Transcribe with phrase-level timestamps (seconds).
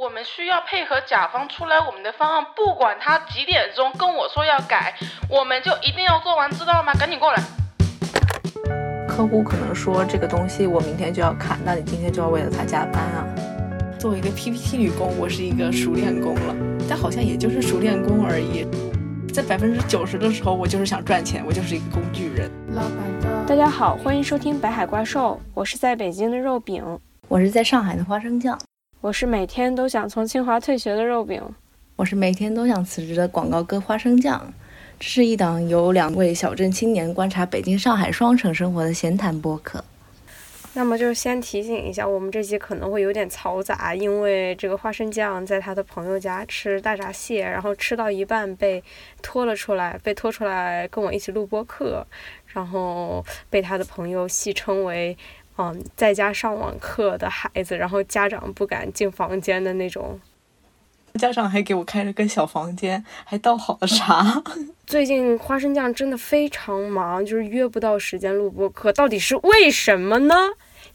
[0.00, 4.94] 我们需要配合甲方出来我们的方案，不管他几点钟跟我说要改，
[5.28, 6.92] 我们就一定要做完，知道吗？
[6.94, 7.42] 赶紧过来。
[9.08, 13.26] 客户可能说这个东西我明天就要看，那你今天就要为了他加班啊。
[13.98, 16.54] 作为一个 PPT 女工，我是一个熟练工了，
[16.88, 18.68] 但好像也就是熟练工而已。
[19.34, 22.48] 在百分之九十的时候，我就是想赚钱，我就是一个工具人。
[22.68, 28.56] 老板大家好，欢迎收听《白海怪兽》，我是在北京的肉饼，我是在上海的花生酱，
[29.00, 31.40] 我是每天都想从清华退学的肉饼，
[31.94, 34.52] 我是每天都想辞职的广告哥花生酱。
[34.98, 39.84] 这是一档由两位小镇青年观察北京、上海双城生活的闲谈播客。
[40.74, 48.82] 那么就先提醒一下，我们这期可能会有点嘈杂，因为这个花生酱在他的朋友家吃大闸蟹，然后吃到一半被
[49.22, 52.04] 拖了出来，被拖出来跟我一起录播客，
[52.48, 55.16] 然后被他的朋友戏称为
[55.58, 60.18] “嗯，在家上网课的孩子”，然后家长不敢进房间的那种。
[61.14, 64.40] 家长还给我开了个小房间，还倒好了茶。
[64.86, 70.34] 最近花生酱真的非常忙，就是约不到时间录播课，到底是为什么呢？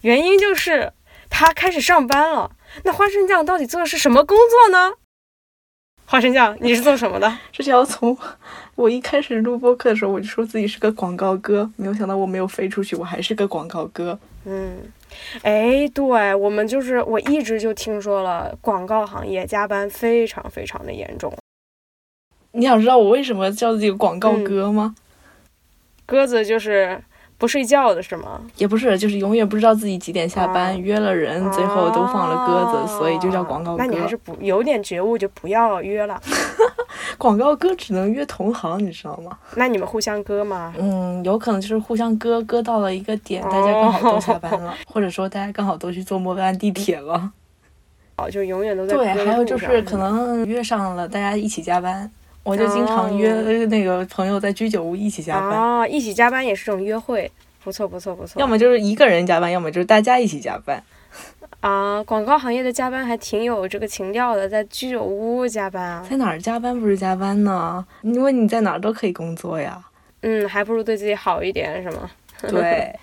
[0.00, 0.92] 原因就是
[1.28, 2.52] 他开始上班了。
[2.84, 4.94] 那花生酱到底做的是什么工作呢？
[6.06, 7.38] 花生酱，你是做什么的？
[7.52, 8.16] 这就要从
[8.76, 14.18] 我一开始录播课的时候，我就说自己是个广告哥，没有想到我没有飞出去，我还是个广告哥。
[14.44, 14.76] 嗯，
[15.42, 21.32] 哎，对我们就是我一直就听说了广告行业加班非常非常的严重。
[22.52, 24.94] 你想知道我为什么叫自己广告哥吗？
[26.06, 27.02] 鸽子就是
[27.38, 28.42] 不睡觉的是吗？
[28.56, 33.78] 也不是，就是永远不知道自己几点下班，约了人，最后都放了鸽子，所以就叫广告哥。
[33.78, 36.20] 那你还是不有点觉悟，就不要约了。
[37.18, 39.36] 广告歌只能约同行，你知道吗？
[39.56, 40.74] 那你们互相割吗？
[40.78, 47.30] 嗯，有可能就是互相割，割到了一个点，大家刚好都下班了，或者说大家刚好都去坐末班地铁了。
[48.16, 52.10] 哦，就永远都在对，还有就是可能约上了，大家一起加班。
[52.42, 53.32] 我就经常约
[53.66, 55.58] 那个朋友在居酒屋一起加班。
[55.58, 57.30] 哦，一起加班也是种约会，
[57.64, 58.38] 不错不错不错。
[58.38, 60.82] 要么就是一个人加班，要么就是大家一起加班。
[61.64, 66.06] 啊，广告行业的加班还挺有这个情调的，在居酒屋加班啊。
[66.10, 67.82] 在哪儿加班不是加班呢？
[68.02, 69.82] 因为你在哪儿都可以工作呀。
[70.20, 72.10] 嗯，还不如对自己好一点，是吗？
[72.48, 72.94] 对。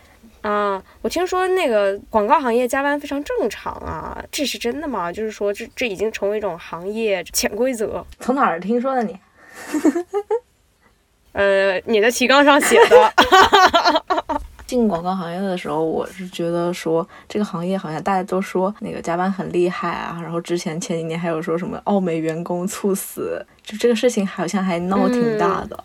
[0.41, 5.11] 啊，我听说那个广告行业加班非常正常啊，这是真的吗？
[5.11, 8.05] 就是说，这这已经成为一种行业潜规则。
[8.19, 9.17] 从哪儿听说的你？
[11.33, 13.13] 呃，你的提纲上写的。
[14.71, 25.77] 进广告行业的时候，我是觉得说这个行业好像大家都说那个加班很厉害啊，然后之前前几年还有说什么澳美员工猝死，就这个事情好像还闹挺大的。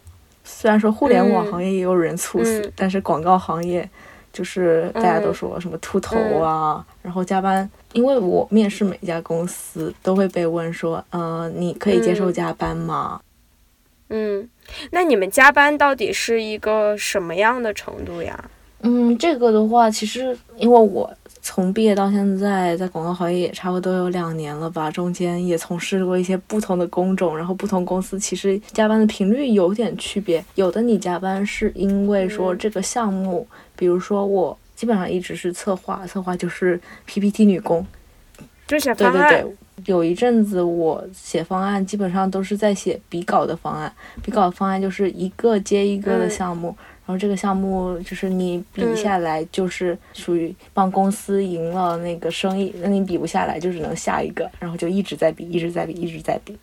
[0.44, 3.90] 虽然说互联网行业也有人猝死，但是广告行业
[4.32, 7.68] 就是大家都说什么秃头啊，然后加班。
[7.92, 13.20] 因为我面试每家公司都会被问说，呃，你可以接受加班吗？
[14.10, 14.48] 嗯，
[14.92, 18.48] 那你们加班到底是一个什么样的程度呀？
[18.82, 30.44] 嗯，这个的话，其实因为我从毕业到现在，在广告行业也差不多有两年了吧，中间也从事过一些不同的工种，然后不同公司其实加班的频率有点区别。
[30.54, 37.84] 有的你加班是因为说这个项目，比如说我基本上一直是策划，策划就是 PPT 女工，
[38.66, 39.30] 就写方案。
[39.30, 39.56] 对对对。
[39.84, 43.92] 有一阵子，我写方案基本上都是在写比稿的方案。
[44.22, 46.74] 比稿方案就是一个接一个的项目，
[47.06, 56.58] 然后这个项目就是你比下来就是属于帮公司赢了那个生意，那你比不下来就只能下一个，然后就一直在比，一直在比，一直在比。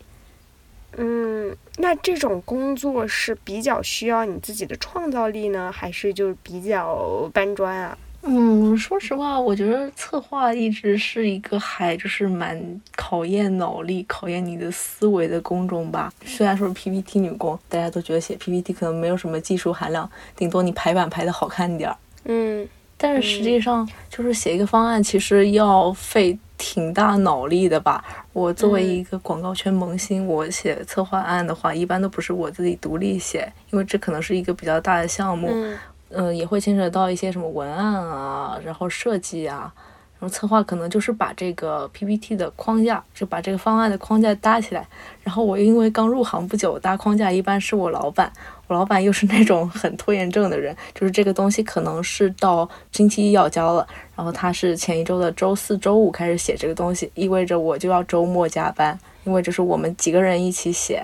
[0.97, 7.97] 嗯，那这种工作是比较需要你自己的创造力呢，还是就比较搬砖啊？
[8.25, 16.11] 嗯，说实话，我觉得策划一直是一个还就是蛮考验脑力、考验你的思维的工种吧。
[16.25, 21.97] 虽然说是 PPT 女工，大家都觉得写 PPT 可能没有什么技术含量，顶多你排版排的好看点儿。
[22.23, 22.66] 嗯，
[22.97, 28.25] 但是实际上就是写一个方案，其实要费挺大脑力的吧。
[28.31, 35.50] 我作为一个广告圈萌新，我写策划案的话，一般都不是我自己独立写，因为这可能是一个比较大的项目。
[35.51, 35.77] 嗯，
[36.13, 39.74] 嗯也会牵扯到一些什么文案啊，然后设计啊，
[40.19, 44.88] 然后策划可能就是把这个 PPT 的框架，就把这个方案的框架搭起来。
[45.24, 48.31] 然后我因为刚入行不久，搭框架一般是我老板，
[48.68, 61.04] 我老板又是那种很拖延症的人，就是这个东西可能是到星期一要交了，然后他是前一周的周四周五开始写这个东西，意味着我就要周末加班，因为这是我们几个人一起写。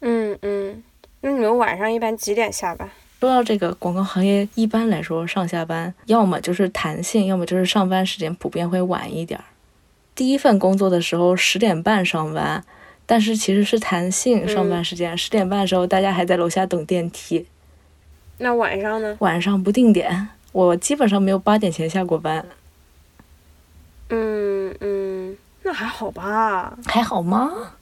[0.00, 0.82] 嗯嗯，
[1.22, 2.88] 那你们晚上一般几点下班？
[3.18, 9.44] 说到这个广告行业，一般来说上下班要么就是弹性，要么就是上班时间普遍会晚一点儿。
[10.14, 12.64] 第一份工作的时候十点半上班，
[13.06, 17.46] 但是其实是弹性上班时间，十、点半的时候大家还在楼下等电梯。
[18.38, 19.16] 那晚上呢？
[19.20, 22.46] 晚上不定点，我基本上没有八点前下过班。
[24.10, 26.78] 嗯嗯，那还好吧？
[26.84, 27.72] 还好吗？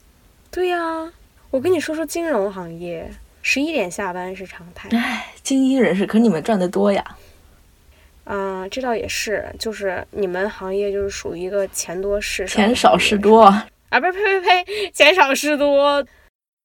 [0.49, 1.11] 对呀，
[1.51, 3.11] 我跟你说说金融行业，
[3.47, 4.89] 十一点下班是常态。
[4.97, 7.05] 唉，精英人士，可是你们赚的多呀。
[8.23, 16.03] 啊，这倒也是，就是你们行业就是属于一个钱多事少，钱少事多啊，不是呸呸呸，钱少事多。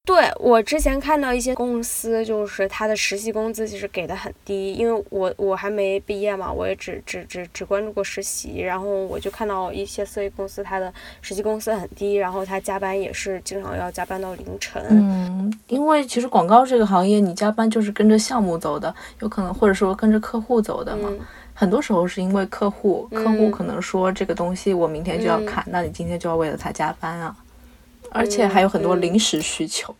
[0.06, 10.92] 对我之前看到一些公司，就是他的实习工资其实给的很低，因为我我还没毕业嘛，我也只只只只关注过实习，然后我就看到一些四 A 公司，他的
[11.22, 14.82] 实习工资很低，然后他加班也是经常要加班到凌晨。
[14.90, 21.08] 嗯，因为其实广告这个行业，你加班就是跟着项目走的，有可能或者说跟着客户走的嘛。
[21.54, 27.36] 很多时候是因为客户，客户可能说这个东西我明天就要看，那你今天就要为了他加班啊。
[28.10, 29.94] 而且还有很多临时需求。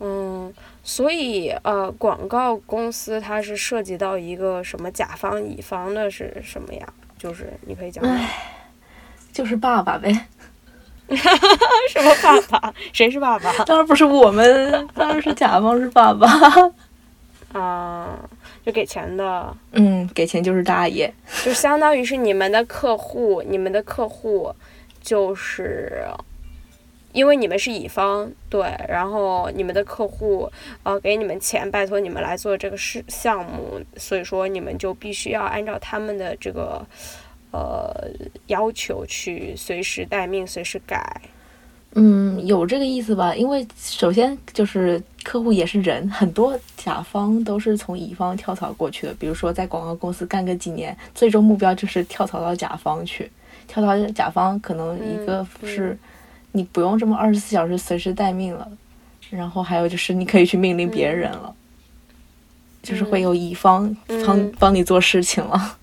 [0.00, 0.54] 嗯，
[0.84, 6.86] 所以呃，广告公司它是涉及到一个什么甲方乙方的是什么呀？
[7.18, 8.04] 就是你可以讲。
[8.04, 8.30] 唉，
[9.32, 10.26] 就是爸爸呗。
[11.90, 12.74] 什么爸爸？
[12.92, 13.52] 谁是爸爸？
[13.64, 16.28] 当然不是我们，当然是甲方是爸爸。
[17.58, 18.18] 啊，
[18.64, 19.56] 就给钱的。
[19.72, 21.12] 嗯，给钱就是大爷。
[21.42, 24.54] 就相当于是你们的客户，你们的客户
[25.00, 26.04] 就是。
[27.12, 30.48] 因为你们是乙方，对，然后你们的客户
[30.82, 36.86] 呃给你们钱，拜托你们来做这个事项目，所以说你们就必须要按照他们的这个
[37.50, 37.90] 呃
[38.48, 41.20] 要求去随时待命，随时改。
[41.94, 43.34] 嗯，有这个意思吧？
[43.34, 53.30] 因为首先就是客户也是人，很多甲方都是从乙方跳槽过去的，比如说在广告公司干个几年，最终目标就是跳槽到甲方去，
[53.66, 55.98] 跳槽甲方可能一个是。
[56.52, 58.68] 你不用这么二十四小时随时待命了，
[59.30, 61.54] 然后还有就是你可以去命令别人了，
[62.82, 63.94] 就是会有乙方
[64.26, 65.76] 帮帮你做事情了。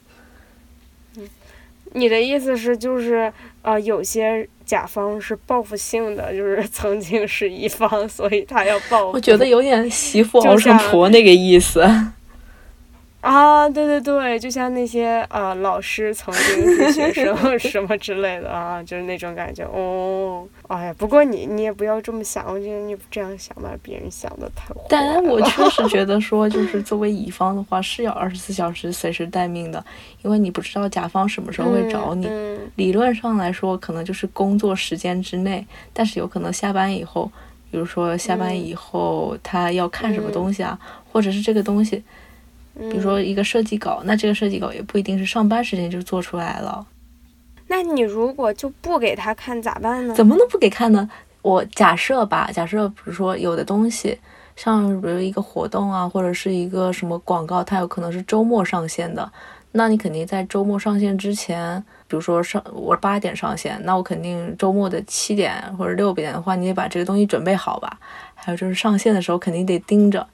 [1.93, 3.31] 你的意思是就是
[3.61, 9.11] 呃，有些甲方是报复性的，就是曾经是乙方，所以他要报复。
[9.13, 11.81] 我觉得有点媳妇熬成婆那个意思。
[13.25, 20.47] 啊，对对对，就像那些啊老师曾经是学生什么之类的啊，就是那种感觉哦。
[20.67, 24.81] 哎呀，不过你你也不要这么想，我觉得你这样想把别人想的太坏。
[24.87, 29.83] 但 我确实觉得说，就是作为乙方的话是要二十四小时随时待命的，
[30.21, 32.29] 因为你不知道甲方什么时候会找你。
[32.75, 37.31] 理论上来说，可能就是工作时间之内，但是有可能下班以后，
[37.71, 40.77] 比如说下班以后他要看什么东西啊，
[41.11, 42.03] 或者是这个东西。
[42.77, 46.85] 比如说一个设计稿，那这个设计稿也不一定是上班时间就做出来了。
[47.67, 50.13] 那你如果就不给他看咋办呢？
[50.13, 51.09] 怎么能不给看呢？
[51.41, 54.19] 我假设吧，假设比如说有的东西，
[54.55, 59.31] 像比如一个活动啊，或者是一个什么广告，它有可能是周末上线的，
[59.71, 67.99] 那你肯定在周末上线之前，比如说上我八点上线，那我肯定周末的七点或者六点的话，你得把这个东西准备好吧？
[68.35, 70.27] 还有就是上线的时候肯定得盯着。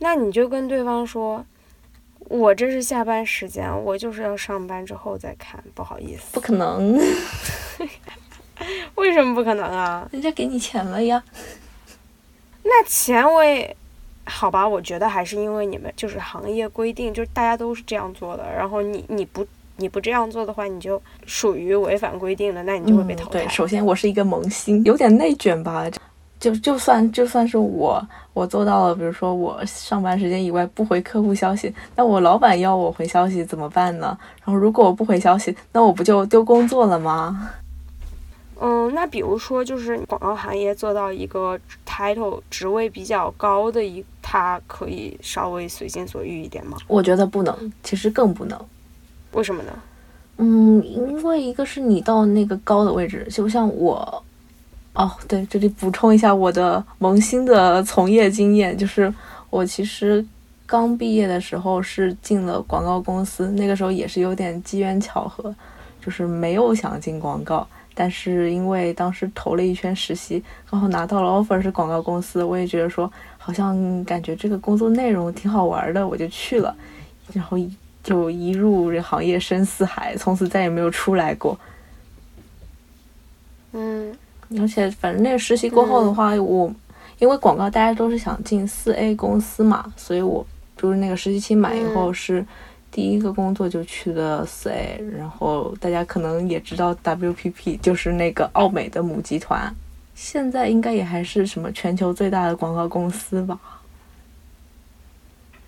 [0.00, 1.44] 那你就跟对方说。
[2.28, 6.22] 我这是下班时间，我就是要上班之后再看，不好意思。
[6.32, 6.98] 不可能，
[8.96, 10.08] 为什么不可能啊？
[10.10, 11.22] 人家给你钱了呀。
[12.62, 13.76] 那钱我也，
[14.24, 19.46] 好吧，我觉得还是因为你们就是行业规定，就是大家都是这样做的，然后你你不
[19.76, 23.44] 你不这样做的话，你就属于违反规定的，那你就会被淘汰。
[23.44, 25.86] 对，首先我是一个萌新，有点内卷吧。
[26.44, 34.14] 就就算就算是我我做到了，比如说我上班时间以外不回客户消息，那我老板要我回消息怎么办呢？
[34.44, 37.50] 然后如果我不回消息，那我不就丢工作了吗？
[38.60, 46.76] 嗯，那比如说就是广告行业做到一个 title 职位比较高的一，他可以稍微随心所欲一点吗？
[46.86, 48.60] 我觉得不能，其实更不能。
[49.32, 49.72] 为什么呢？
[50.36, 54.22] 嗯，因为一个是你到那个高的位置，就像我。
[54.94, 59.12] 哦，对，这里补充一下我的萌新的从业经验，就是
[59.50, 60.24] 我其实
[60.66, 65.52] 刚毕业的时候是进了广告公司，那个时候也是有点机缘巧合，
[66.00, 76.72] 就是没有想进广告，但是因为当时投了一圈实习，然后拿到了 offer 是广告公司，我也觉得说好像感觉这个工作内容挺好玩的，我就去了，
[77.32, 77.58] 然后
[78.04, 81.58] 就一入这行业深似海，从此再也没有出来过。
[83.72, 84.16] 嗯。
[84.58, 86.72] 而且反正那个实习过后的话，我
[87.18, 90.46] 因为广告大家都是想进四 A 公司嘛，所以我
[90.76, 92.44] 就是那个实习期满以后是
[92.90, 99.74] 第一个工作就去的四 A，然后大家可能也知道 WPP 就是那个奥美的母集团，
[100.14, 103.58] 现在应该也还是什么全球最大的广告公司吧。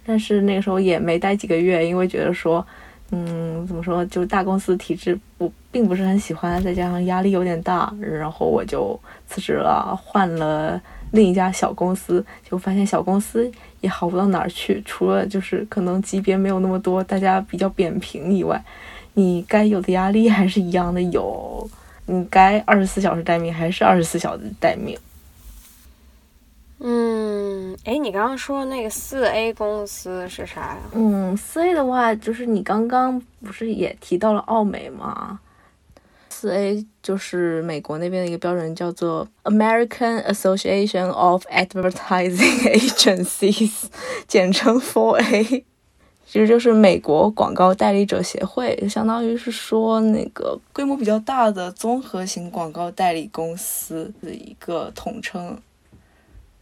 [0.05, 2.65] 但是那个时候也没待几个月，因为觉得说，
[3.13, 8.99] 嗯，怎么说，就是大公司体制我并不是很喜欢，再加上压力有点大，然后我就
[9.29, 10.81] 辞职了，换了
[11.13, 13.49] 另一家小公司，就发现小公司
[13.81, 18.61] 也好不到哪儿去，除了就是可能级别没有那么多，大家比较扁平以外，
[19.15, 21.71] 你该有的压力还是一样的有，
[22.07, 24.99] 你该二十四小时待命还是二十四小时待命。
[26.79, 30.79] 嗯，哎，你刚刚说那个四 A 公司是啥呀？
[30.93, 35.41] 嗯，四 A 的话，就是你刚刚不是也提到了奥美吗？
[36.29, 43.85] 四 A 就是美国那边的一个标准，叫做 American Association of Advertising Agencies，
[44.29, 45.65] 简称 Four A，
[46.27, 55.59] 其实就是美国广告代理者协会，相当于是说那个规模比较大的综合型广告代理公司的一个统称。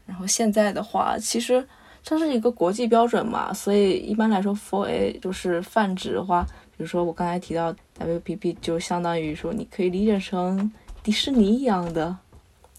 [0.06, 1.66] 然后现在的话，其实
[2.04, 6.44] 它是一个国际标准嘛，所以一般来说，for A 就是泛指的话，
[6.76, 10.70] 比如说我刚才提到 WPP，就相当于说你可以理解成
[11.02, 12.14] 迪士尼一样的，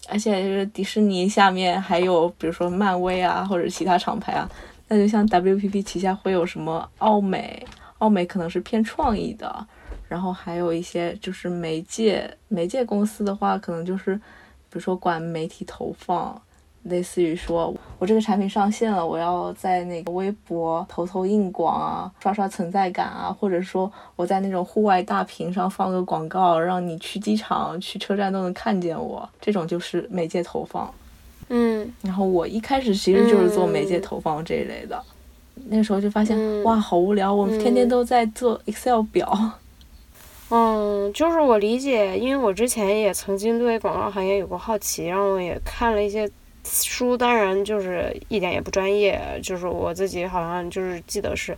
[0.08, 4.48] 而且就是迪士尼下面还有比如说漫威啊或者其他厂牌啊，
[4.86, 7.66] 那就像 WPP 旗下会有什么奥美，
[7.98, 9.66] 奥美可能是偏创意的，
[10.08, 16.40] 然后还有一些就是媒介媒介公司的话，可能就是比如说管媒体投放。
[16.88, 30.92] 类似于说，我这个产品上线了，我要在那个微博投投硬广啊，刷刷存在感啊，或者说我在那种户外大屏上放个广告，让你去机场、去车站都能看见我，这种就是媒介投放。
[31.48, 35.02] 嗯，然后我一开始其实就是做媒介投放这一类的，
[35.68, 39.52] 那时候就发现哇，好无聊，我天天都在做 Excel 表。
[40.50, 46.30] 嗯，就是我理解，因为我之前也曾经对广告行业有过好奇，然后我也看了一些。
[46.66, 51.56] 书当然就是一点也不专业，就是我自己好像就是记得是，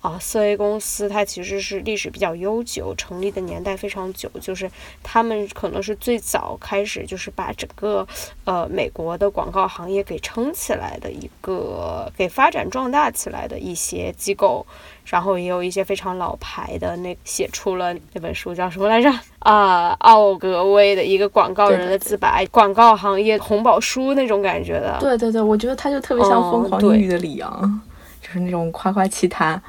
[0.00, 4.70] 啊，四 A 公司它其实是历史比较悠久，成立的年代非常久，就是
[5.02, 8.06] 他们可能是最早开始就是把整个
[8.44, 14.64] 呃美国的广告行业给撑起来的一个，给发展壮大起来的一些机构。
[15.06, 19.10] 然后也有一些非常老牌的，那写出了那本书叫什么来着？
[19.40, 24.96] 啊，奥格威的一个广告人的自白，广告行业红宝书那种感觉的。
[25.00, 27.80] 对对对，我觉得他就特别像《疯狂英语》的里昂，
[28.22, 29.60] 就是那种夸夸其谈。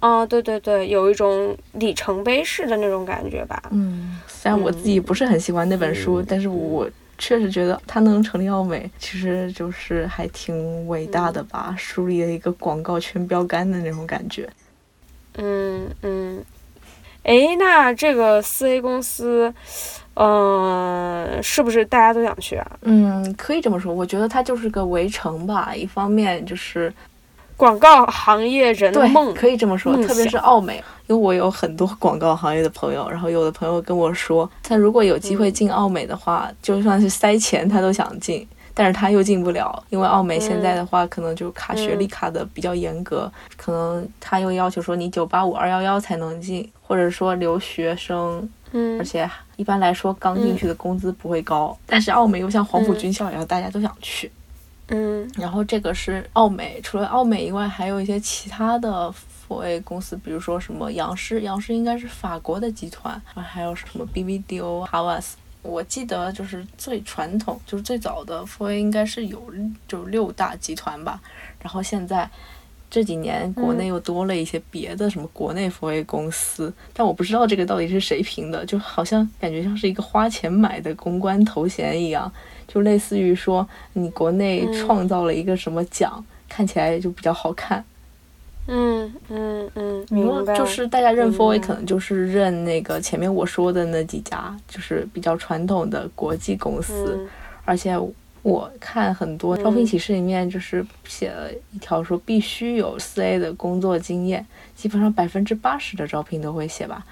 [0.00, 3.62] 啊，对对对，有一种里程碑式的那种感觉吧。
[3.70, 6.88] 嗯，虽然我自己不是很喜欢那本书，但是我
[7.18, 14.48] 确实觉得它能成立奥美，其实就是还挺伟大的吧，树立了一个广告圈标杆的那种感觉。
[15.38, 16.44] 嗯嗯，
[17.22, 19.52] 哎，那这个四 A 公司，
[20.14, 22.78] 嗯，是不是大家都想去啊？
[22.82, 23.92] 嗯，可以这么说。
[23.92, 25.74] 我觉得它就是个围城吧。
[25.74, 26.92] 一方面就是
[27.56, 29.96] 广告行业人的梦，可以这么说。
[30.04, 38.46] 特别是奥美，因为我有很多广告行业的朋友，然后有的朋友跟我说，他如果有机会进奥美的话，就算是塞钱他都想进。
[38.78, 51.74] 但是他又进不了，因为奥美现在的话，可能就卡学历卡的比较严格，可能他又要求说你九八五二幺幺才能进，或者说留学生，嗯，而且一般来说刚进去的工资不会高。
[51.86, 54.30] 但是奥美又像黄埔军校一样，大家都想去，
[54.88, 55.30] 嗯。
[55.36, 59.12] 然后这个是奥美，除了奥美以外，还有一些其他的
[59.48, 65.32] 4A 公司，比如说什么杨氏，杨氏应该是法国的集团，还有什么 BBDO、Havas。
[65.62, 69.52] 我记得就是最传统，就是最早的 4A 应该是有
[69.88, 71.20] 就六大集团吧。
[71.60, 72.30] 然后现在
[72.88, 82.32] 这几年国内又多了一些别的什么国内 4A 公司，但我不知道这个到底是谁评的，就好像感觉像是一个花钱买的公关头衔一样，
[82.68, 87.84] 就类似于说你国内创造了一个什么奖，看起来就比较好看。
[88.68, 90.56] 嗯嗯嗯，明白。
[90.56, 97.28] 就是大家认 f o A 可能就是认那个前面我说的那几家，就是比较传统的国际公司。
[97.64, 97.96] 而且
[98.42, 104.44] 我看很多招聘启事里面就是写了一条说必须有四 A 的工作经验，
[104.74, 107.04] 基本上百分之八十的招聘都会写吧。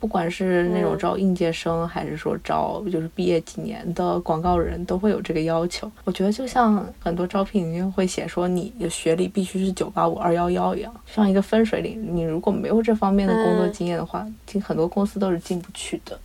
[0.00, 5.90] 不管是那种招应届生，还是说招就是毕业几年的广告人，都会有这个要求。
[6.04, 12.02] 我觉得就像很多招聘里面会写说你的学历必须是九八五二幺幺一样，像一个分水岭。
[12.12, 16.18] 你如果没有这方面的工作经验的话，进很多公司都是进不去的。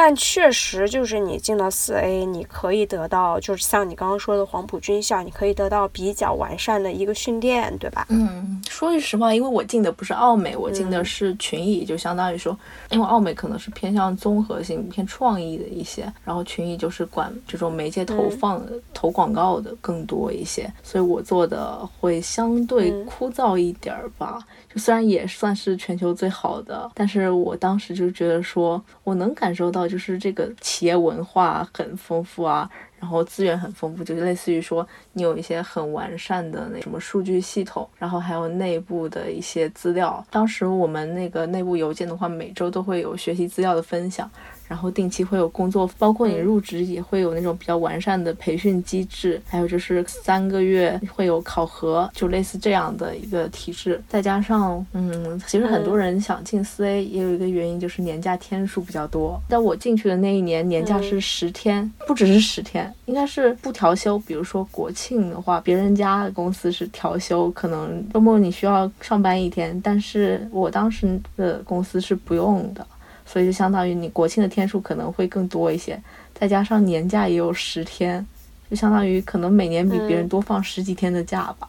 [0.00, 8.06] 但确实就是你进了四 A，你可以得到就是像你刚刚说的黄埔军校，你可以得到比较完善的一个训练，对吧？
[8.08, 12.56] 嗯，说句实话，因为我进的不是奥美，我进的嗯是群艺，就相当于说，
[12.90, 24.38] 因为奥美可能是偏向综合性、偏创意的一些，然后群艺就是管这种媒介投嗯放的、投广告的更多一些，所以我做的会相对嗯枯燥一点儿吧。
[24.72, 32.68] 就虽然也算是全球最好的，但是我当时就觉得说，我能感受到就是这个企业文化很丰富啊，
[33.00, 40.24] 然后资源很丰富，就是类似于说你有一些很完善的那什么数据系统，然后还有内部的一些资料。
[40.30, 44.30] 当时我们那个内部邮件的话，每周都会有学习资料的分享。
[44.68, 54.00] 然后定期会有工作，包括你入职也会有那种比较完善的培训机制，还有就是三个月会有考核，就类似这样的一个体制。
[54.08, 59.40] 再加上，嗯，其实很多人想进四 A 也有一个原因就是年假天数比较多。
[59.48, 64.18] 在我进去的那一年，年假是十天，不只是十天，应该是不调休。
[64.20, 72.86] 比如说国庆的话，别人家公司是调休，可能周末你需要上班一天，但是我当时的公司是不用的。
[73.30, 76.00] 所以就相当于你国庆的天数可能会更多一些，
[76.32, 78.26] 再加上年假也有十天，
[78.70, 81.68] 就相当于可能每年比别人多放十几天的假吧。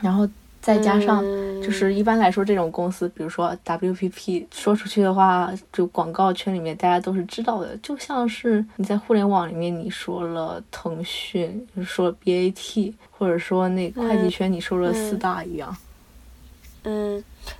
[0.00, 0.28] 然后
[0.60, 15.68] 再加上嗯就是一般来说这种公司，比如说 WPP，说出去的话，就广告圈里面大家都是知道的，就像是你在互联网里面你说了腾讯，就是说 BAT，或者说那会计圈你说了四大一样。
[15.70, 15.85] 嗯，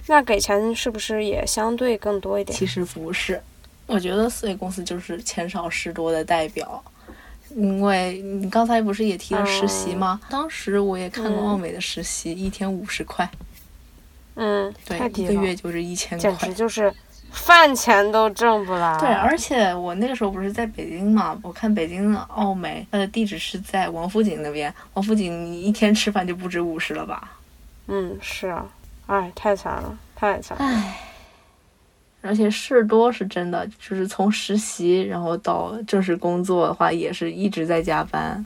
[0.06, 2.56] 那给钱是不是也相对更多一点？
[2.56, 3.40] 其实不是，
[3.86, 6.82] 我觉得四 A 公司就是钱少事多的代表。
[7.50, 10.20] 因为你刚才不是也提了实习吗？
[10.28, 13.26] 当时我也看过嗯奥美的实习，一天五十块，
[14.34, 16.54] 嗯，对一个月就是一千块简直。
[16.54, 16.92] 就是
[17.30, 18.98] 饭钱都挣不来。
[18.98, 24.72] 对，而且我那个时候不是在北京嘛，我看北京的奥美，它的地址是在王府井那边。
[24.92, 27.38] 王府井你一天吃饭就不止五十了吧？
[27.86, 28.66] 嗯，是啊，
[29.06, 30.64] 哎，太惨了，太惨了。
[30.64, 30.98] 唉，
[32.22, 38.44] 而且事多是真的，就是从实习然后到正式工作的话，也是一直在加班。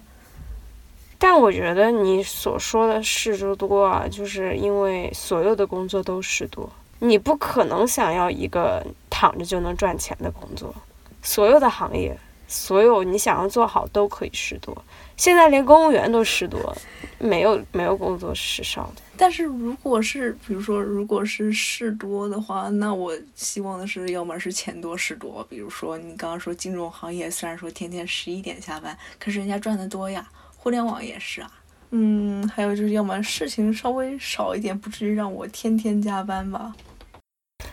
[1.18, 10.74] 但我觉得你所说的事之多啊，就是因为所有的工作都事多，你不可能想要一个躺着就能赚钱的工作。
[11.22, 12.18] 所有的行业，
[12.50, 14.76] 所有你想要做好都可以事多。
[15.16, 16.76] 现在连公务员都事多，
[17.18, 19.02] 没有没有工作是少的。
[19.16, 25.46] 但是如果是比如说，如果是事多的话，那我希望的是，要么是钱多事多。
[25.48, 30.26] 比如说你刚刚说金融行业，虽然说天天十一点下班，可是人家赚的多呀。
[30.56, 31.50] 互联网也是啊。
[31.90, 36.74] 嗯，还有就是，要么事情稍微少一点，不至于让我天天加班吧。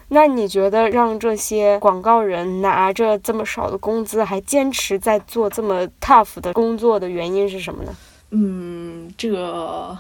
[0.10, 7.96] 那你觉得让这些广告人拿着这么少的工资，还坚持在做这么 tough 的工作的原因是什么呢？
[8.32, 9.98] 嗯，这个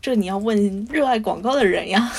[0.00, 2.12] 这你要问热爱广告的人呀。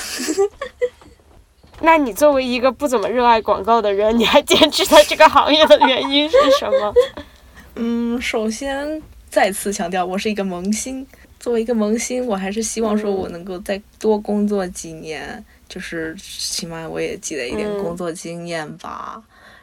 [1.80, 6.94] 那你作为一个不怎么热爱广告的人，你还坚持在这个行业的原因是什么？
[7.76, 11.06] 嗯，首先再次强调，我是一个萌新。
[11.40, 19.20] 作为一个萌新，我还是希望说我能够再多工作几年，就是起码我也积累一点嗯工作经验吧。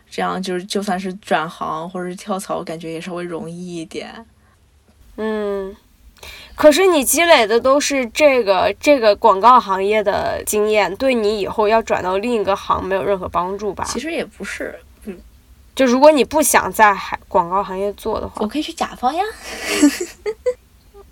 [0.09, 4.25] 这样就是就算是转行或者是跳槽，我感觉也稍微容易一点。
[5.15, 5.73] 嗯，
[6.53, 13.85] 可是你积累的都是这个这个广告行业的经验，对你以后要转到另一个行没有任何帮助吧？
[13.87, 15.17] 其实也不是，嗯
[15.73, 19.23] 就如果你不想在海广告行业做的话我可以去甲方呀。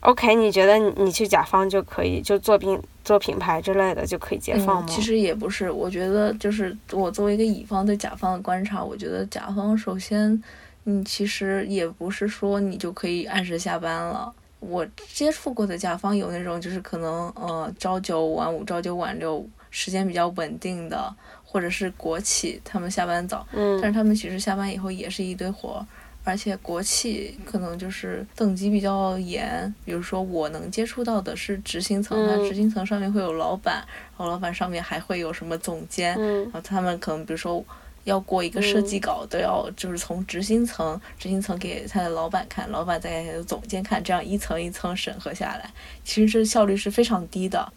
[0.02, 4.86] ，OK，你觉得你你去甲方就可以，就做品做品牌之类的就可以解放吗？
[4.86, 4.88] 嗯？
[4.88, 10.42] 其实也不是，我觉得就是我作为一个乙方对甲方的观察，我觉得甲方首先，
[10.84, 14.34] 你其实也不是说你就可以按时下班了。
[14.60, 21.14] 我接触过的甲方有那种就是可能呃朝九晚五、朝九晚六，时间比较稳定的，
[21.46, 25.86] 或者是国企，他们下班早，但嗯是他们其实下班以后也是一堆活儿，
[26.30, 33.84] 而且国企可能就是等级比较严，比如说我能接触到的是执行层，那嗯执行层上面会有老板，
[34.16, 37.66] 然后老板上面还会有什么总监，嗯然后他们可能比如说
[38.04, 45.70] 要过一个设计稿，都要就是从执行层，执行层给他的老板看，老板再给总监看，这样一层一层审核下来，
[46.04, 47.74] 其实这效率是非常低的。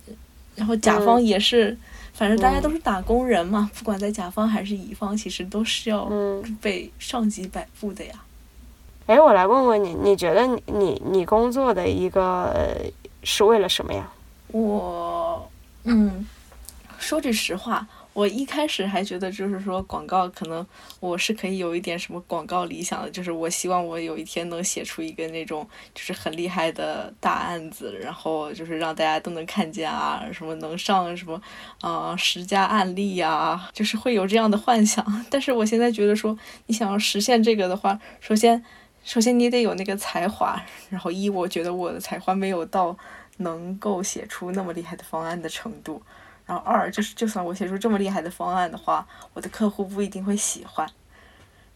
[0.55, 1.77] 然后甲方也是，
[2.13, 6.59] 反正大家都是打工人嘛，不管在甲方还是乙方，其实都是要嗯。
[6.61, 8.22] 被上级摆布的呀。
[9.07, 12.55] 哎，我来问问你，你觉得你你你工作的一个
[13.23, 14.09] 是为了什么呀？
[14.49, 15.51] 我，
[15.85, 16.27] 嗯，
[16.99, 20.65] 说句实话，我一开始还觉得，就是说广告可能
[21.01, 31.41] 我是可以有一点什么广告理想的，就是我希望我有一天能写出一个那种就是很厉害的大案子，然后就是让大家都能看见啊，什么能上什么
[31.81, 35.05] 啊十佳案例呀，就是会有这样的幻想。
[35.29, 38.63] 但是我现在觉得说，你想要实现这个的话，首先
[39.05, 42.97] 首先你得有那个才华，然后一我觉得我的才华没有到
[43.39, 46.01] 能够写出那么厉害的方案的程度。
[46.47, 50.89] 然后二就是，就算我写出这么厉害的方案的话，我的客户不一定会喜欢。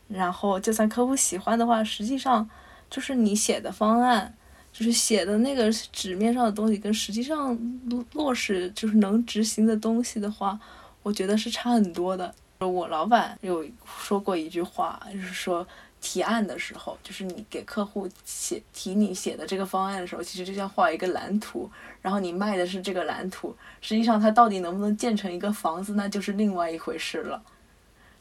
[0.08, 2.48] 然后就算客户喜欢的话，实际上
[2.88, 4.34] 就是你写的方案，
[4.72, 7.56] 就是写的那个纸面上的东西，跟实际上
[7.88, 10.58] 落落实就是能执行的东西的话，
[11.02, 12.34] 我觉得是差很多的。
[12.58, 15.66] 我老板有说过一句话，就是说。
[16.00, 27.42] 提案的时候，就是你给客户写提你写的这个方案的时候，其实就像画一个蓝图，然后你卖的是这个蓝图，实际上它到底能不能建成一个房子，那就是另外一回事了。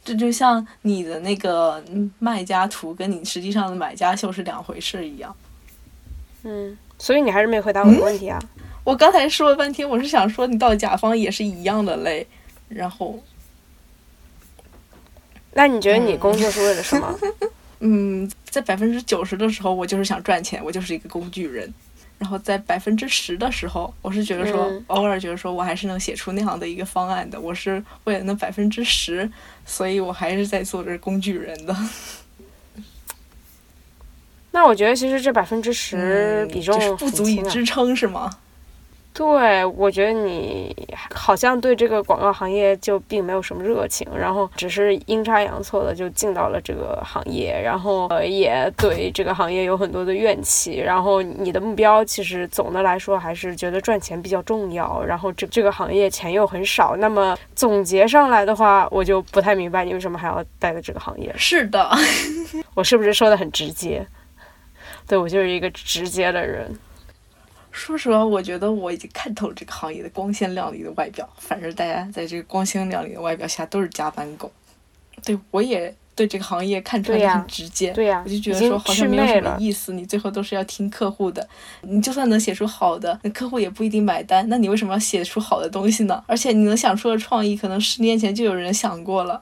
[0.03, 1.83] 这就像你的那个
[2.19, 5.35] 卖家图跟你实际上的买家秀是两回事一样。
[6.43, 8.39] 嗯，所以你还是没回答我的问题啊。
[8.83, 12.27] 我刚才说了半天，我是想说你到甲方也是一样的累，
[12.69, 13.19] 然后，
[15.53, 17.17] 那你觉得你工作是为了什么？
[17.19, 17.49] 嗯，
[18.49, 21.73] 在百分之九十的时候，我就是想赚钱，我就是一个工具人。
[22.17, 27.37] 然后在百分之十的时候，我是觉得说，偶尔觉得说我还是能写出那样的一个方案的。
[27.39, 29.29] 我是为了那百分之十，
[29.65, 31.75] 所以我还是在做着工具人的。
[34.51, 38.31] 那我觉得其实这百分之十比重不足以支撑，是吗？
[39.17, 40.75] 对，我觉得你
[41.13, 61.33] 好像对这个广告行业就并没有什么热情，然后只是阴差阳错的就进到了这个行业，然后呃也对这个行业有很多的怨气，然后你的目标其实总的来说还是觉得赚钱比较重要，然后这这个行业钱又很少，那么总结上来的话，我就不太明白你为什么还要待在这个行业。
[61.37, 61.89] 是的，
[62.75, 64.05] 我是不是说的很直接？
[65.07, 66.69] 对我就是一个直接的人。
[67.75, 71.27] 说实话，我觉得我已经看透了这个行业的光鲜亮丽的外表。
[71.37, 74.49] 反正大家在这个光鲜亮丽的外表下都是加班狗。
[75.23, 77.91] 对我也对这个行业看出来很直接。
[77.91, 79.91] 对呀，我就觉得说好像没有什么意思。
[79.91, 81.45] 你最后都是要听客户的。
[81.81, 84.47] 你就算能写出好的，那客户也不一定买单。
[84.47, 86.23] 那你为什么要写出好的东西呢？
[86.27, 89.41] 而且你能想出的创意，可能十年前就有人想过了。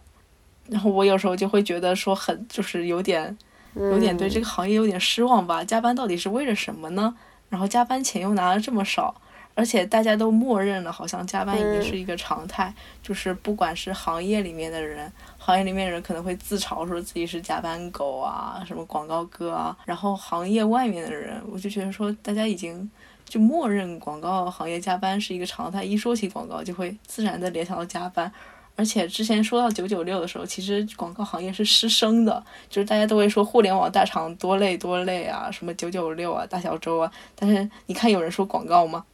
[0.68, 3.38] 然后我有时候就会觉得说很就是有点
[3.76, 5.64] 有点对这个行业有点失望吧。
[5.64, 7.14] 加班到底是为了什么呢？
[7.54, 9.14] 然后加班钱又拿了这么少，
[9.54, 12.74] 而且大家都默认了，好像加班已经是一个常态。
[13.04, 19.78] 就是不管是行业里面的人，行业里面的人可能会自嘲说自己是加班狗啊，什么广告哥啊。
[19.86, 22.90] 然后行业外面的人，我就觉得说大家已经
[23.24, 28.34] 就默认广告行业加班是一个常态，一说起广告就会自然的联想到加班。
[28.76, 37.12] 而且之前说到九九六的时候，其实广告行业是失声的，就是大家都会说互联网大厂多累多累啊，什么九九六啊、大小周啊。
[37.36, 39.06] 但是你看有人说广告吗？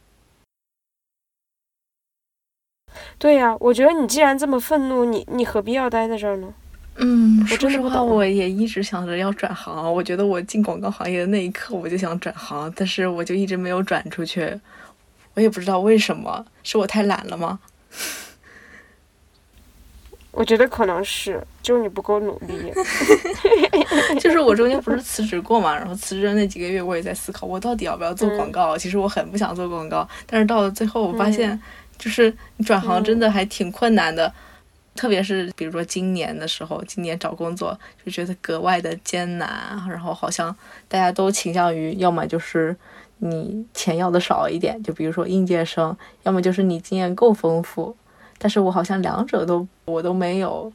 [3.18, 6.52] 对呀，我觉得你既然这么愤怒，你你何必要待在这儿呢？
[6.96, 9.92] 嗯，说实话，我也一直想着要转行。
[9.92, 14.58] 我觉得我进广告行业的那一刻，我就想转行，但是我就一直没有转出去。
[15.34, 17.60] 我也不知道为什么，是我太懒了吗？
[20.32, 22.72] 我觉得可能是，就是你不够努力。
[24.20, 28.78] 就是我中间不是辞职过嘛，然后辞职的那几个月，我也在思考，我到底要不要做广告。
[28.78, 31.60] 其实我很不想做广告，但是到了最后，我发现，
[31.98, 34.32] 就是你转行真的还挺困难的，
[34.94, 39.48] 特别是比如说今年的时候，今年找工作就觉得格外的艰难。
[39.88, 40.54] 然后好像
[40.86, 42.76] 大家都倾向于，要么就是
[43.18, 47.96] 你钱要的少一点，就比如说应届生，要么就是你经验够丰富。
[48.42, 50.72] 但是我好像两者都我都没有，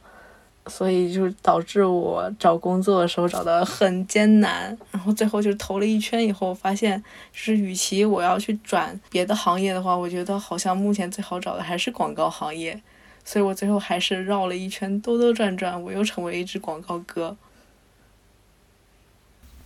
[0.68, 4.78] 所以就导致我找工作的时候找的很艰难。
[4.92, 7.02] 然后最后就投了一圈以后，发现
[7.32, 12.80] 就是与其我要去转别的行业的话，我觉得好像目前最好找的还是广告行业。
[13.24, 17.36] 所以我最后还是绕了一圈，兜兜转转，我又成为一只广告哥。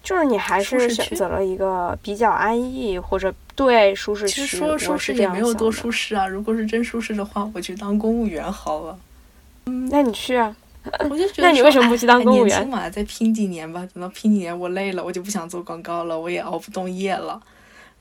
[0.03, 4.41] 就是你还是选择了一个比较安逸或者对舒适区。
[4.41, 6.27] 其实说舒适也没有多舒适啊。
[6.27, 8.99] 如果是真舒适的话，我去当公务员好了。
[9.67, 10.57] 嗯，那你去啊。
[11.11, 12.47] 我就觉得，那你为什么不去当公务员？
[12.47, 13.87] 年轻嘛，再拼几年吧。
[13.93, 17.39] 等到拼几年，我累了，我就不想做广告了，我也熬不动夜了。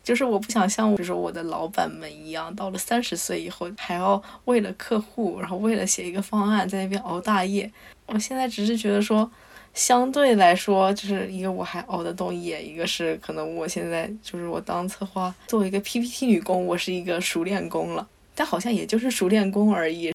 [0.02, 7.70] 就是我不想像，比如说我的老板们一样，到了三十岁以后，还要为了客户，然后为了写一个方案，在那边熬大夜。
[8.06, 9.30] 我现在只是觉得说。
[9.80, 20.12] 相对来说，就是一个我还熬得动夜，一个是可能我现在就是我当策划，作为一个 PPT 女工，我是一个熟练工了，但好像也就是熟练工而已。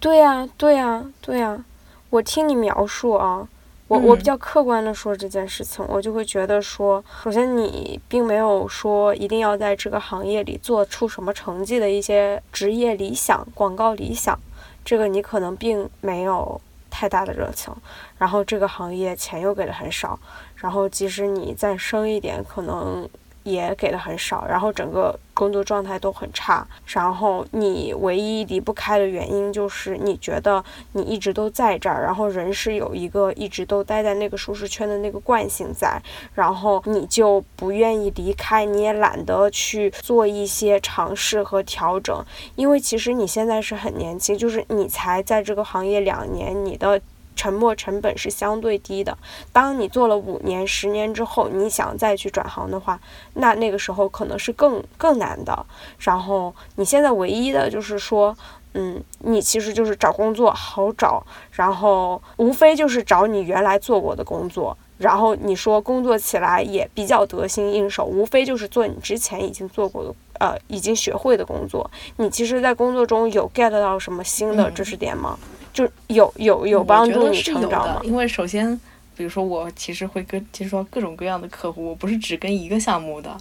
[0.00, 1.64] 对呀，对呀，对呀，
[2.10, 3.48] 我听你描述啊，
[3.86, 14.36] 我我比较客观的说这件事情，我就会觉得说，首先你并没有说一定要在这个行业里做出什么成绩的一些职业理想、广告理想，
[14.84, 16.60] 这个你可能并没有
[17.00, 17.74] 太大的热情，
[18.18, 20.18] 然后这个行业钱又给的很少，
[20.56, 23.08] 然后即使你再升一点，可能。
[23.42, 36.00] 也给的很少，然后整个工作状态都很差，然后你唯一离不开的原因就是你觉得你一直都在这儿，然后人是有一个一直都待在那个舒适圈的那个惯性在，
[36.34, 42.24] 然后你就不愿意离开，你也懒得去做一些尝试和调整，
[42.56, 47.00] 因为其实你现在是很年轻，就是你才在这个行业两年，你的。
[47.40, 49.16] 沉没成本是相对低的。
[49.50, 53.00] 当你做了五年、十年之后，你想再去转行的话，
[53.32, 55.64] 那那个时候可能是更更难的。
[56.00, 58.36] 然后你现在唯一的就是说，
[58.74, 64.76] 嗯，你其实就是找工作好找，然后无非就是找你原来做过的工作。
[64.98, 71.90] 然后你说工作起来也比较得心应手，无非就是做你之前已经做过的、呃，已经学会的工作。
[72.18, 75.38] 你其实，在工作中有 get 到什么新的知识点吗？
[75.72, 78.78] 就有有有帮助你成长的，因为首先，
[79.16, 83.36] 比如说我其实会跟接触到各种各样的客户，我不是只跟一个项目的，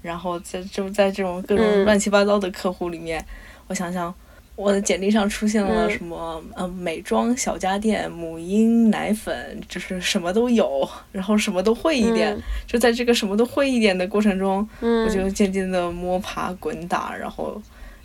[0.00, 3.22] 然后在就在这种各种乱七八糟的客户里面，
[3.66, 4.14] 我想想，
[4.56, 12.34] 我的简历上出现了什么，嗯，美妆、小家电、母婴奶粉，就是什么都有，然后什么都会一点，
[12.66, 17.60] 就在这个什么都会一点的过程中，我就渐渐的摸爬滚打，然后，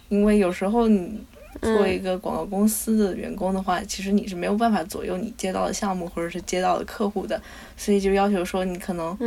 [0.09, 1.17] 因为有时候你。
[1.61, 7.41] 作为一个广告公司的员工的话，其实你是没有办法左右你接到的项目或者是接到的客户的，
[7.75, 9.17] 所以就要求说你可能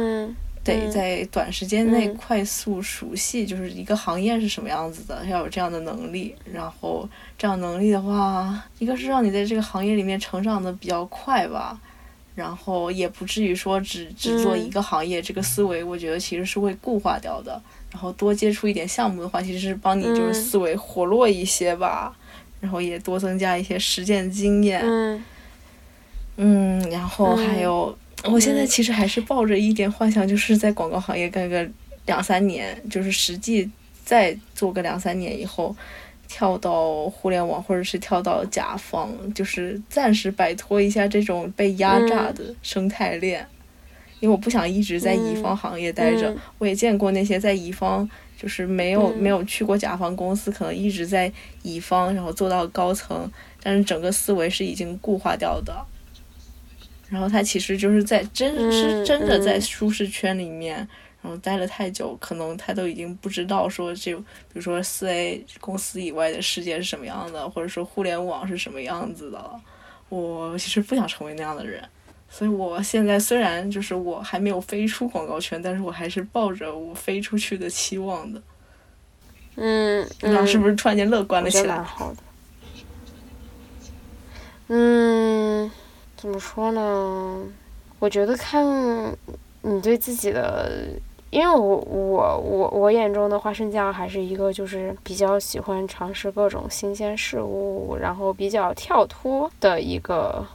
[0.62, 6.34] 得在短时间内快速熟悉，就是一个行业是什么样子的，要有这样的能力。
[6.52, 11.80] 然后这样能力的话，一个是让你在这个行业里面成长的比较快吧，
[12.34, 17.60] 然后也不至于说只只做一个行业，这个思维我觉得其实是会固化掉的。
[17.90, 22.16] 然后多接触一点项目的话，其实是帮你就是思维活络一些吧。
[22.60, 24.82] 然后也多增加一些实践经验，
[26.36, 31.66] 嗯，然后还有，我现在其实还是抱着一点幻想，就是在广告行业干个
[32.04, 33.66] 两三年，就是实际
[34.04, 35.74] 再做个两三年以后，
[36.28, 43.48] 跳到互联网或者是跳到甲方，就是暂时摆脱一下这种被压榨的生态链，
[44.20, 46.34] 因为我不想一直在乙方行业待着。
[46.58, 48.08] 我也见过那些在乙方。
[48.40, 51.30] 就是没有没有去过甲方公司，可能一直在
[51.62, 53.30] 乙方，然后做到高层，
[53.62, 55.76] 但是整个思维是已经固化掉的。
[57.10, 60.76] 然后他其实就是在真是真的在舒适圈里面，
[61.20, 69.60] 然后待了太久，可能他都已经不知道说这，比如说四 A 公司以外的世界是什么样的，或者说互联网是什么样子的。
[70.08, 71.86] 我其实不想成为那样的人。
[72.32, 78.40] 所以，我现在虽然就是我还没有飞出广告圈，但是我还是抱着我飞出去的期望的。
[79.56, 81.82] 嗯，你是不是突然间乐观了起来？
[81.82, 82.18] 好的。
[84.68, 85.68] 嗯，
[86.16, 87.44] 怎么说呢？
[87.98, 88.64] 我觉得看
[89.62, 90.88] 你对自己的，
[91.30, 100.46] 因为我我我我眼中的花生酱还是一个就是比较喜欢尝试各种新鲜事物，然后比较跳脱的一个。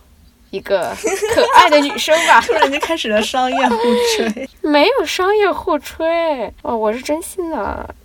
[0.51, 0.95] 一个
[1.33, 3.77] 可爱的女生吧， 突然就开始了商业互
[4.15, 7.95] 吹， 没有商业互吹哦，我是真心的。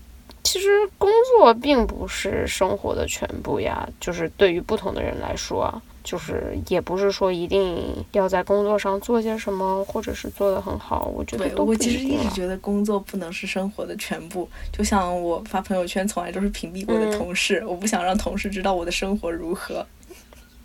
[0.43, 5.71] 其实工作并不是生活的全部呀，就是对于不同的人来说，
[6.03, 11.13] 就是也不是说一定要在工作上做些什么，或者是做得很好。
[11.15, 19.87] 我觉得都我其实一直觉得工作不能是生活的全部，就像我发朋友圈从来都是屏蔽我的同事，我不想让同事知道我的生活如何。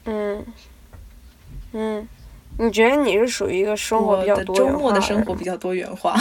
[0.05, 0.43] 嗯。
[1.77, 2.07] 嗯，
[2.57, 6.15] 你觉得你是属于一个生活比较多元化周末的生活比较多元化，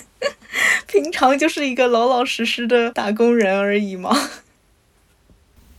[0.88, 4.10] 平常就是一个老老实实的打工人而已嘛。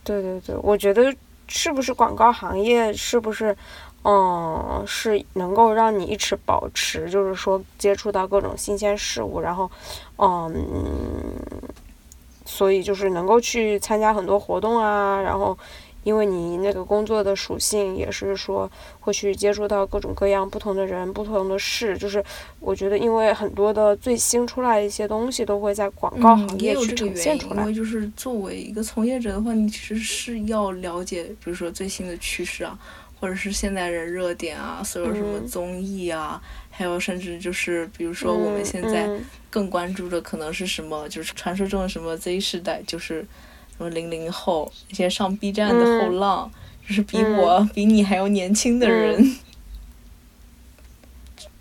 [0.04, 1.12] 对对对，我觉得
[1.48, 3.56] 是不是广告行业是不是，
[4.04, 9.68] 嗯，是能够让你一直保持，就是说接触到各种新鲜事物，然后，
[10.18, 10.54] 嗯，
[12.44, 15.58] 所以就是能够去参加很多活动啊，然后。
[16.04, 22.22] 因为你那个工作的属性也是说会去接触到各种各样不同的人、不同的事，就是
[22.58, 27.62] 我觉得，因为很多的最新出来的一些东西都会在广告行业去呈现出来。
[27.62, 32.78] 因为就是作为一个从业者的话，你其实是要了解，比如说最新的趋势啊，
[33.20, 39.08] 或者是现代人热点啊，所有什么综艺啊，还有甚至就是比如说我们现在
[39.48, 43.24] 更关注的可能是什么，就是传说中的什么 Z 世代，就是。
[43.76, 46.50] 什么零零后那些上 B 站的后浪，
[46.86, 49.36] 就是比我、比你还要年轻的人。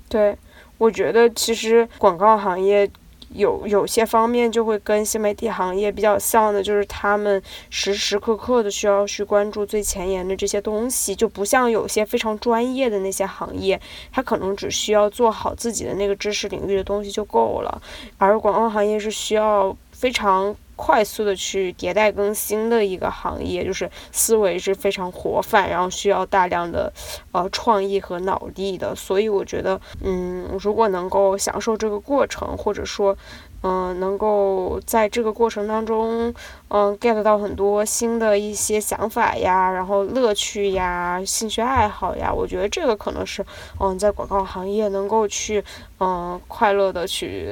[0.08, 0.38] 对，
[0.78, 2.90] 我觉得其实广告行业。
[3.34, 13.80] 有有些方面就会跟新媒体行业比较像的，就是他们时时刻刻的需要去关注最前沿的这些东西，就不像有些非常专业的那些行业，
[14.12, 17.82] 他可能只需要做好自己的那个知识领域的东西就够了，
[18.18, 20.54] 而广告行业是需要非常。
[20.84, 26.92] 快速的去迭代更新的一个行业，就是思维是非常活泛，然后需要大量的
[27.32, 28.96] 呃创意和脑力的。
[28.96, 33.16] 所以我觉得，嗯，如果能够享受这个过程，或者说。
[33.64, 36.34] 嗯，能够在这个过程当中，
[36.70, 43.46] 嗯，get 到很多新的一些想法呀，然后乐趣呀，兴趣爱好呀，我觉得这个可能是，
[43.80, 45.64] 嗯，在广告行业能够去，
[46.00, 47.48] 嗯，快乐的去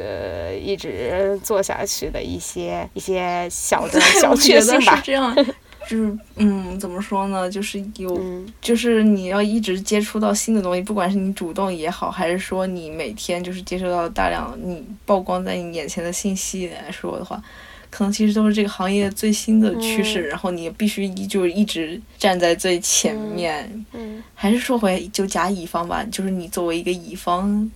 [0.59, 5.01] 一直做下去的一些一些小的 小确幸吧。
[5.89, 7.49] 就是嗯，怎么说呢？
[7.49, 8.21] 就是有，
[8.61, 17.41] 就是你要一直接触到新的东西，不管是你主动也好，还是说你每天就是接收到大量你曝光在你眼前的信息来说的话，
[17.89, 20.27] 可能其实都是这个行业最新的趋势。
[20.27, 23.83] 然后你必须依旧一直站在最前面。
[23.93, 24.21] 嗯。
[24.35, 27.67] 还是说回就甲乙方吧，就是你作为一个乙方，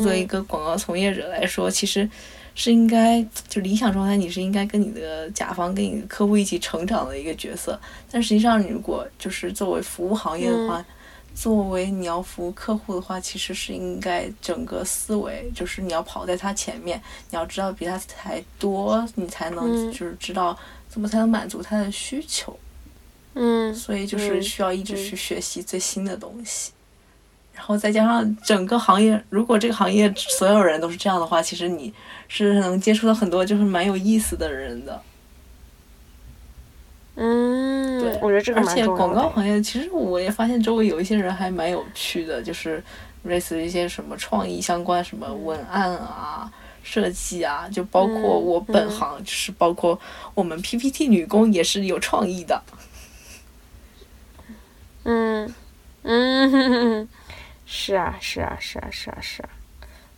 [0.00, 2.06] 作为一个广告从业者来说，其实。
[2.54, 7.78] 是应该就理想状态，你是应该跟你的甲方、跟你的客户一起成长的一个角色。
[8.10, 10.84] 但实际上，你如果就是作为服务行业的话，
[11.34, 20.56] 作为你要服务客户的话，其实是应该整个思维就是你要跑在他前面，你要知道比他才多，你才能就是知道
[20.90, 22.54] 怎么才能满足他的需求。
[23.32, 23.74] 嗯。
[23.74, 26.72] 所以就是需要一直去学习最新的东西。
[27.54, 31.92] 然后再加上整个行业，如果这个行业所有人都是这样的话，其实你
[32.26, 35.00] 是能接触到很多就是蛮有意思的人的。
[37.14, 42.82] 嗯，对，我觉得这个而且广告行业，其实我也发现周围有一些人还蛮有趣的，就是
[43.24, 46.50] 类似于一些什么创意相关，什么文案啊、
[46.82, 50.00] 设计啊，就包括我本行，就是包括
[50.34, 52.62] 我们 PPT 女工也是有创意的。
[55.04, 55.54] 嗯
[56.02, 57.08] 嗯。
[57.74, 59.48] 是啊，是啊，是啊，是啊，是啊，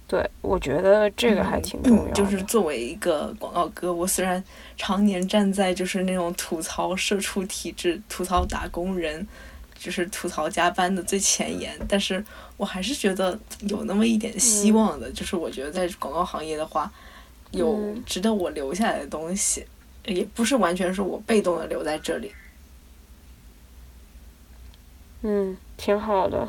[0.08, 2.10] 对，我觉得这个还挺重要的。
[2.10, 4.42] 就是作为一个广告哥，我虽然
[4.76, 9.24] 常年站在就是那种吐槽社畜体制、吐槽打工人、
[9.78, 12.22] 就是吐槽加班的最前沿，但是
[12.56, 13.38] 我还是觉得
[13.68, 15.08] 有那么一点希望的。
[15.12, 16.90] 就是我觉得在广告行业的话，
[17.52, 19.64] 有值得我留下来的东西，
[20.06, 22.32] 也不是完全是我被动的留在这里。
[25.22, 26.48] 嗯，挺好的。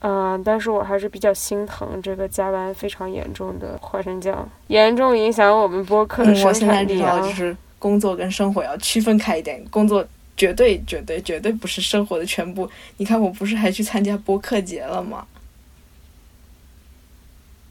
[0.00, 7.18] 嗯，但是我还是比较心疼这个加班非常严重的花生酱，严重影响我们播客的生产力啊。
[7.20, 10.06] 就是工作跟生活要区分开一点，工作
[10.36, 12.70] 绝对绝对绝对不是生活的全部。
[12.98, 15.26] 你看，我不是还去参加播客节了吗？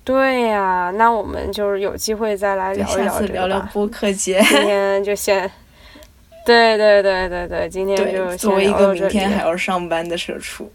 [0.03, 4.41] 对呀，那我们就是有机会再来聊一聊这个聊聊播客节。
[4.41, 5.49] 今天 就先，
[6.45, 10.71] 对对对对对，今天就作为一个明天还要上班的社畜。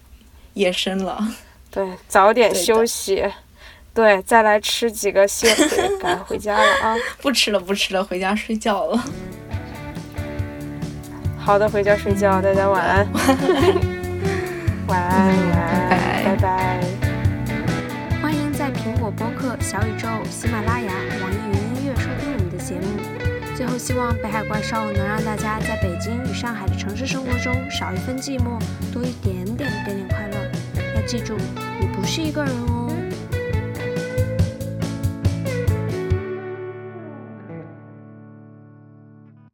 [0.55, 1.23] 夜深了，
[1.71, 3.25] 对，早点休息，
[3.95, 6.97] 对，再来吃几个蟹腿， 该回家了啊！
[7.21, 9.05] 不吃了，不吃了，回家睡觉了。
[11.39, 13.07] 好的，回家睡觉，大家晚安。
[14.89, 16.81] 晚安，晚安，拜拜。
[18.21, 20.93] 欢迎在苹果播客、小宇宙、喜马拉雅、
[23.83, 28.57] 希望北海怪兽能让大家在北京与上海的城市生活中少一份寂寞，
[28.93, 30.39] 多一点点点点快乐。
[30.95, 31.37] 要记住，
[31.81, 32.82] 你不是一个人哦。